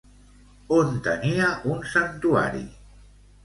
On 0.77 0.95
tenia 1.09 1.51
un 1.75 1.87
santuari? 1.93 2.67